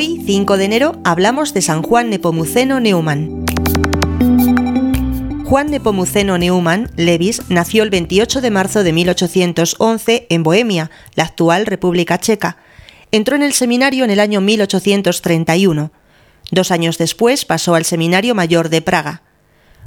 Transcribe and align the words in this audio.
Hoy, 0.00 0.22
5 0.24 0.58
de 0.58 0.64
enero, 0.64 1.00
hablamos 1.02 1.54
de 1.54 1.60
San 1.60 1.82
Juan 1.82 2.08
Nepomuceno 2.08 2.78
Neumann. 2.78 3.44
Juan 5.44 5.72
Nepomuceno 5.72 6.38
Neumann 6.38 6.88
Levis 6.94 7.42
nació 7.48 7.82
el 7.82 7.90
28 7.90 8.40
de 8.40 8.50
marzo 8.52 8.84
de 8.84 8.92
1811 8.92 10.28
en 10.30 10.44
Bohemia, 10.44 10.92
la 11.16 11.24
actual 11.24 11.66
República 11.66 12.20
Checa. 12.20 12.58
Entró 13.10 13.34
en 13.34 13.42
el 13.42 13.54
seminario 13.54 14.04
en 14.04 14.12
el 14.12 14.20
año 14.20 14.40
1831. 14.40 15.90
Dos 16.52 16.70
años 16.70 16.96
después 16.96 17.44
pasó 17.44 17.74
al 17.74 17.84
Seminario 17.84 18.36
Mayor 18.36 18.68
de 18.68 18.82
Praga. 18.82 19.22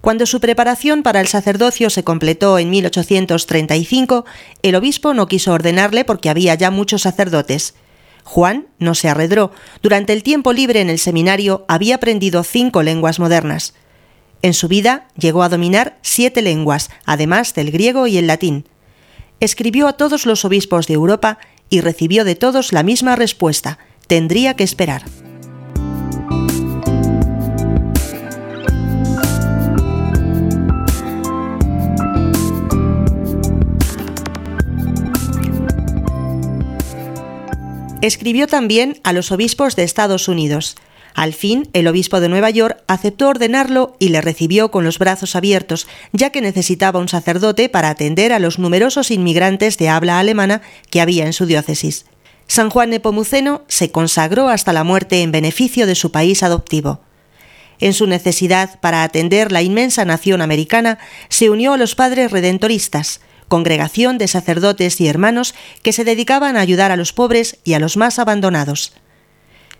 Cuando 0.00 0.26
su 0.26 0.40
preparación 0.40 1.04
para 1.04 1.20
el 1.20 1.28
sacerdocio 1.28 1.90
se 1.90 2.02
completó 2.02 2.58
en 2.58 2.70
1835, 2.70 4.24
el 4.62 4.74
obispo 4.74 5.14
no 5.14 5.28
quiso 5.28 5.52
ordenarle 5.52 6.04
porque 6.04 6.28
había 6.28 6.56
ya 6.56 6.72
muchos 6.72 7.02
sacerdotes. 7.02 7.76
Juan 8.24 8.68
no 8.78 8.94
se 8.94 9.08
arredró. 9.08 9.52
Durante 9.82 10.12
el 10.12 10.22
tiempo 10.22 10.52
libre 10.52 10.80
en 10.80 10.90
el 10.90 10.98
seminario 10.98 11.64
había 11.68 11.96
aprendido 11.96 12.44
cinco 12.44 12.82
lenguas 12.82 13.18
modernas. 13.18 13.74
En 14.42 14.54
su 14.54 14.68
vida 14.68 15.08
llegó 15.16 15.42
a 15.42 15.48
dominar 15.48 15.98
siete 16.02 16.42
lenguas, 16.42 16.90
además 17.04 17.54
del 17.54 17.70
griego 17.70 18.06
y 18.06 18.18
el 18.18 18.26
latín. 18.26 18.68
Escribió 19.40 19.88
a 19.88 19.94
todos 19.94 20.26
los 20.26 20.44
obispos 20.44 20.86
de 20.86 20.94
Europa 20.94 21.38
y 21.68 21.80
recibió 21.80 22.24
de 22.24 22.34
todos 22.34 22.72
la 22.72 22.82
misma 22.82 23.16
respuesta. 23.16 23.78
Tendría 24.06 24.54
que 24.54 24.64
esperar. 24.64 25.02
Escribió 38.02 38.48
también 38.48 39.00
a 39.04 39.12
los 39.12 39.30
obispos 39.30 39.76
de 39.76 39.84
Estados 39.84 40.26
Unidos. 40.26 40.74
Al 41.14 41.32
fin, 41.32 41.68
el 41.72 41.86
obispo 41.86 42.18
de 42.18 42.28
Nueva 42.28 42.50
York 42.50 42.82
aceptó 42.88 43.28
ordenarlo 43.28 43.94
y 44.00 44.08
le 44.08 44.20
recibió 44.20 44.72
con 44.72 44.82
los 44.82 44.98
brazos 44.98 45.36
abiertos, 45.36 45.86
ya 46.12 46.30
que 46.30 46.40
necesitaba 46.40 46.98
un 46.98 47.06
sacerdote 47.06 47.68
para 47.68 47.90
atender 47.90 48.32
a 48.32 48.40
los 48.40 48.58
numerosos 48.58 49.12
inmigrantes 49.12 49.78
de 49.78 49.88
habla 49.88 50.18
alemana 50.18 50.62
que 50.90 51.00
había 51.00 51.26
en 51.26 51.32
su 51.32 51.46
diócesis. 51.46 52.06
San 52.48 52.70
Juan 52.70 52.90
Nepomuceno 52.90 53.62
se 53.68 53.92
consagró 53.92 54.48
hasta 54.48 54.72
la 54.72 54.82
muerte 54.82 55.22
en 55.22 55.30
beneficio 55.30 55.86
de 55.86 55.94
su 55.94 56.10
país 56.10 56.42
adoptivo. 56.42 57.02
En 57.78 57.92
su 57.92 58.08
necesidad 58.08 58.80
para 58.80 59.04
atender 59.04 59.52
la 59.52 59.62
inmensa 59.62 60.04
nación 60.04 60.42
americana, 60.42 60.98
se 61.28 61.50
unió 61.50 61.74
a 61.74 61.76
los 61.76 61.94
padres 61.94 62.32
redentoristas, 62.32 63.20
congregación 63.52 64.16
de 64.16 64.28
sacerdotes 64.28 64.98
y 65.02 65.08
hermanos 65.08 65.54
que 65.82 65.92
se 65.92 66.04
dedicaban 66.04 66.56
a 66.56 66.60
ayudar 66.60 66.90
a 66.90 66.96
los 66.96 67.12
pobres 67.12 67.58
y 67.64 67.74
a 67.74 67.78
los 67.78 67.98
más 67.98 68.18
abandonados. 68.18 68.94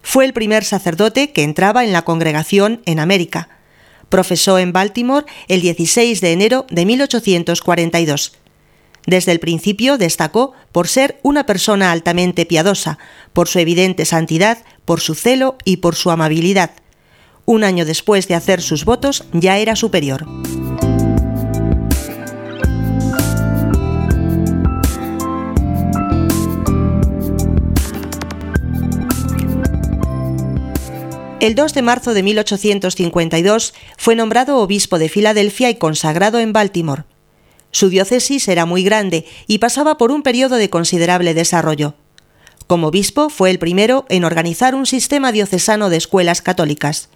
Fue 0.00 0.24
el 0.24 0.32
primer 0.32 0.64
sacerdote 0.64 1.32
que 1.32 1.42
entraba 1.42 1.84
en 1.84 1.92
la 1.92 2.00
congregación 2.00 2.80
en 2.86 2.98
América. 2.98 3.50
Profesó 4.08 4.58
en 4.58 4.72
Baltimore 4.72 5.26
el 5.48 5.60
16 5.60 6.22
de 6.22 6.32
enero 6.32 6.64
de 6.70 6.86
1842. 6.86 8.32
Desde 9.04 9.32
el 9.32 9.38
principio 9.38 9.98
destacó 9.98 10.54
por 10.72 10.88
ser 10.88 11.20
una 11.22 11.44
persona 11.44 11.92
altamente 11.92 12.46
piadosa, 12.46 12.96
por 13.34 13.48
su 13.48 13.58
evidente 13.58 14.06
santidad, 14.06 14.64
por 14.86 15.02
su 15.02 15.14
celo 15.14 15.58
y 15.66 15.76
por 15.76 15.94
su 15.94 16.10
amabilidad. 16.10 16.70
Un 17.44 17.64
año 17.64 17.84
después 17.84 18.28
de 18.28 18.34
hacer 18.34 18.62
sus 18.62 18.86
votos 18.86 19.24
ya 19.34 19.58
era 19.58 19.76
superior. 19.76 20.26
El 31.40 31.54
2 31.54 31.72
de 31.72 31.82
marzo 31.82 32.14
de 32.14 32.24
1852 32.24 33.72
fue 33.96 34.16
nombrado 34.16 34.56
obispo 34.58 34.98
de 34.98 35.08
Filadelfia 35.08 35.70
y 35.70 35.76
consagrado 35.76 36.40
en 36.40 36.52
Baltimore. 36.52 37.04
Su 37.70 37.90
diócesis 37.90 38.48
era 38.48 38.66
muy 38.66 38.82
grande 38.82 39.24
y 39.46 39.58
pasaba 39.58 39.98
por 39.98 40.10
un 40.10 40.24
periodo 40.24 40.56
de 40.56 40.68
considerable 40.68 41.34
desarrollo. 41.34 41.94
Como 42.66 42.88
obispo 42.88 43.28
fue 43.28 43.50
el 43.50 43.60
primero 43.60 44.04
en 44.08 44.24
organizar 44.24 44.74
un 44.74 44.84
sistema 44.84 45.30
diocesano 45.30 45.90
de 45.90 45.98
escuelas 45.98 46.42
católicas 46.42 47.08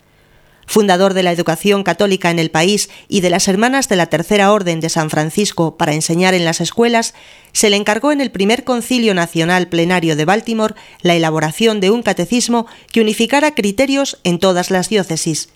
fundador 0.66 1.14
de 1.14 1.22
la 1.22 1.32
educación 1.32 1.82
católica 1.82 2.30
en 2.30 2.38
el 2.38 2.50
país 2.50 2.90
y 3.08 3.20
de 3.20 3.30
las 3.30 3.48
Hermanas 3.48 3.88
de 3.88 3.96
la 3.96 4.06
Tercera 4.06 4.52
Orden 4.52 4.80
de 4.80 4.88
San 4.88 5.10
Francisco 5.10 5.76
para 5.76 5.94
enseñar 5.94 6.34
en 6.34 6.44
las 6.44 6.60
escuelas, 6.60 7.14
se 7.52 7.70
le 7.70 7.76
encargó 7.76 8.12
en 8.12 8.20
el 8.20 8.30
primer 8.30 8.64
Concilio 8.64 9.14
Nacional 9.14 9.68
Plenario 9.68 10.16
de 10.16 10.24
Baltimore 10.24 10.74
la 11.02 11.14
elaboración 11.14 11.80
de 11.80 11.90
un 11.90 12.02
catecismo 12.02 12.66
que 12.92 13.00
unificara 13.00 13.54
criterios 13.54 14.18
en 14.24 14.38
todas 14.38 14.70
las 14.70 14.88
diócesis. 14.88 15.50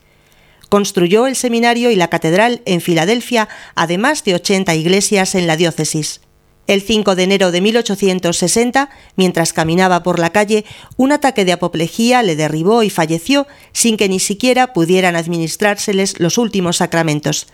Construyó 0.68 1.26
el 1.26 1.36
seminario 1.36 1.90
y 1.90 1.96
la 1.96 2.08
catedral 2.08 2.60
en 2.64 2.80
Filadelfia, 2.80 3.48
además 3.74 4.24
de 4.24 4.34
80 4.34 4.74
iglesias 4.74 5.34
en 5.34 5.46
la 5.46 5.56
diócesis. 5.56 6.20
El 6.66 6.82
5 6.82 7.15
de 7.15 7.22
enero 7.22 7.53
de 7.53 7.60
1860, 7.60 8.91
mientras 9.15 9.53
caminaba 9.53 10.03
por 10.03 10.19
la 10.19 10.31
calle, 10.31 10.65
un 10.97 11.12
ataque 11.12 11.44
de 11.44 11.53
apoplejía 11.53 12.22
le 12.22 12.34
derribó 12.34 12.82
y 12.82 12.91
falleció 12.91 13.47
sin 13.72 13.97
que 13.97 14.09
ni 14.09 14.19
siquiera 14.19 14.72
pudieran 14.72 15.15
administrárseles 15.15 16.19
los 16.19 16.38
últimos 16.38 16.78
sacramentos. 16.78 17.47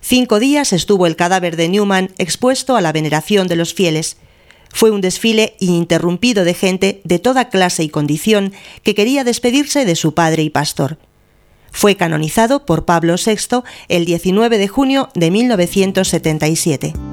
Cinco 0.00 0.38
días 0.38 0.72
estuvo 0.72 1.06
el 1.06 1.16
cadáver 1.16 1.56
de 1.56 1.68
Newman 1.68 2.10
expuesto 2.16 2.76
a 2.76 2.80
la 2.80 2.92
veneración 2.92 3.48
de 3.48 3.56
los 3.56 3.74
fieles. 3.74 4.16
Fue 4.72 4.90
un 4.90 5.00
desfile 5.00 5.56
ininterrumpido 5.60 6.44
de 6.44 6.54
gente 6.54 7.00
de 7.04 7.18
toda 7.18 7.50
clase 7.50 7.82
y 7.82 7.88
condición 7.90 8.52
que 8.82 8.94
quería 8.94 9.24
despedirse 9.24 9.84
de 9.84 9.96
su 9.96 10.14
padre 10.14 10.42
y 10.42 10.50
pastor. 10.50 10.98
Fue 11.70 11.96
canonizado 11.96 12.64
por 12.64 12.86
Pablo 12.86 13.16
VI 13.16 13.62
el 13.88 14.06
19 14.06 14.56
de 14.56 14.68
junio 14.68 15.10
de 15.14 15.30
1977. 15.30 17.07